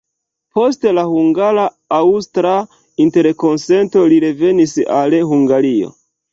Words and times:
Post 0.57 0.87
la 0.97 1.03
hungara-aŭstra 1.09 2.55
interkonsento, 3.07 4.09
li 4.15 4.21
revenis 4.27 4.77
al 5.01 5.17
Hungario. 5.33 5.97